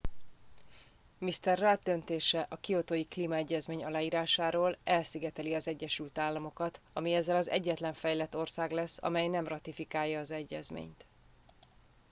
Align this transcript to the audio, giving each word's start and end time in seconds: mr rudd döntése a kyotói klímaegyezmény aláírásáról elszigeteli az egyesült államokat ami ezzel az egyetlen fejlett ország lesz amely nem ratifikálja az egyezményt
mr 1.19 1.59
rudd 1.59 1.77
döntése 1.83 2.45
a 2.49 2.57
kyotói 2.59 3.05
klímaegyezmény 3.05 3.83
aláírásáról 3.83 4.77
elszigeteli 4.83 5.53
az 5.55 5.67
egyesült 5.67 6.17
államokat 6.17 6.79
ami 6.93 7.13
ezzel 7.13 7.35
az 7.35 7.49
egyetlen 7.49 7.93
fejlett 7.93 8.35
ország 8.35 8.71
lesz 8.71 8.97
amely 9.03 9.27
nem 9.27 9.47
ratifikálja 9.47 10.19
az 10.19 10.31
egyezményt 10.31 11.03